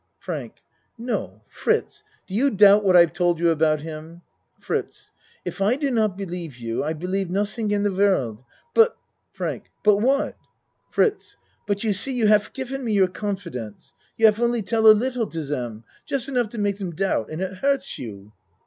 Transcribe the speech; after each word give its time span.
FRANK 0.17 0.55
No! 0.97 1.43
Fritz, 1.47 2.03
do 2.25 2.33
you 2.33 2.49
doubt 2.49 2.83
what 2.83 2.95
I've 2.95 3.13
told 3.13 3.39
you 3.39 3.49
about 3.51 3.81
him? 3.81 4.23
FRITZ 4.59 5.11
If 5.45 5.61
I 5.61 5.75
do 5.75 5.91
not 5.91 6.17
believe 6.17 6.57
you, 6.57 6.83
I 6.83 6.93
believe 6.93 7.29
nod 7.29 7.47
ding 7.55 7.69
in 7.69 7.83
de 7.83 7.93
world. 7.93 8.43
But 8.73 8.97
FRANK 9.31 9.65
But 9.83 9.97
what? 9.97 10.37
FRITZ 10.89 11.37
But 11.67 11.83
you 11.83 11.93
see 11.93 12.13
you 12.13 12.25
haf 12.25 12.51
gifen 12.51 12.83
me 12.83 12.93
your 12.93 13.09
con 13.09 13.35
fidence. 13.35 13.93
You 14.17 14.25
haf 14.25 14.39
only 14.39 14.63
tell 14.63 14.87
a 14.87 14.91
little 15.01 15.27
to 15.27 15.45
dem 15.45 15.83
just 16.07 16.27
enough 16.27 16.49
to 16.49 16.57
make 16.57 16.79
dem 16.79 16.95
doubt 16.95 17.29
and 17.29 17.39
it 17.39 17.57
hurts 17.57 17.99
you. 17.99 18.33